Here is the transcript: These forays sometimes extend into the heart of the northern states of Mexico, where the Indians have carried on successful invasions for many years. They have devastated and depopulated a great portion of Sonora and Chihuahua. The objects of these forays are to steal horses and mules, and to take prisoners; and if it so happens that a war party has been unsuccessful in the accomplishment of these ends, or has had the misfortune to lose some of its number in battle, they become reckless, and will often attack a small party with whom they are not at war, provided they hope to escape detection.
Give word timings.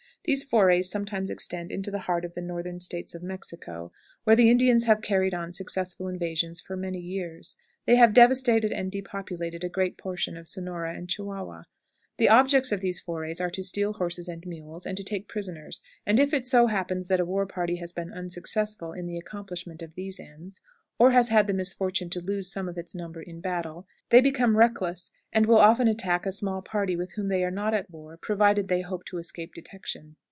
These 0.23 0.43
forays 0.43 0.87
sometimes 0.91 1.31
extend 1.31 1.71
into 1.71 1.89
the 1.89 1.97
heart 2.05 2.23
of 2.25 2.35
the 2.35 2.43
northern 2.43 2.79
states 2.79 3.15
of 3.15 3.23
Mexico, 3.23 3.91
where 4.23 4.35
the 4.35 4.51
Indians 4.51 4.83
have 4.83 5.01
carried 5.01 5.33
on 5.33 5.51
successful 5.51 6.07
invasions 6.07 6.61
for 6.61 6.77
many 6.77 6.99
years. 6.99 7.55
They 7.87 7.95
have 7.95 8.13
devastated 8.13 8.71
and 8.71 8.91
depopulated 8.91 9.63
a 9.63 9.67
great 9.69 9.97
portion 9.97 10.37
of 10.37 10.47
Sonora 10.47 10.93
and 10.93 11.09
Chihuahua. 11.09 11.63
The 12.17 12.29
objects 12.29 12.71
of 12.71 12.81
these 12.81 12.99
forays 12.99 13.41
are 13.41 13.49
to 13.49 13.63
steal 13.63 13.93
horses 13.93 14.27
and 14.27 14.45
mules, 14.45 14.85
and 14.85 14.95
to 14.95 15.03
take 15.03 15.27
prisoners; 15.27 15.81
and 16.05 16.19
if 16.19 16.35
it 16.35 16.45
so 16.45 16.67
happens 16.67 17.07
that 17.07 17.19
a 17.19 17.25
war 17.25 17.47
party 17.47 17.77
has 17.77 17.91
been 17.91 18.13
unsuccessful 18.13 18.93
in 18.93 19.07
the 19.07 19.17
accomplishment 19.17 19.81
of 19.81 19.95
these 19.95 20.19
ends, 20.19 20.61
or 20.99 21.09
has 21.09 21.29
had 21.29 21.47
the 21.47 21.53
misfortune 21.53 22.11
to 22.11 22.19
lose 22.21 22.51
some 22.51 22.69
of 22.69 22.77
its 22.77 22.93
number 22.93 23.23
in 23.23 23.41
battle, 23.41 23.87
they 24.09 24.21
become 24.21 24.55
reckless, 24.55 25.09
and 25.33 25.47
will 25.47 25.57
often 25.57 25.87
attack 25.87 26.27
a 26.27 26.31
small 26.31 26.61
party 26.61 26.95
with 26.95 27.13
whom 27.13 27.27
they 27.27 27.43
are 27.43 27.49
not 27.49 27.73
at 27.73 27.89
war, 27.89 28.17
provided 28.17 28.67
they 28.67 28.81
hope 28.81 29.03
to 29.03 29.17
escape 29.17 29.51
detection. 29.55 30.15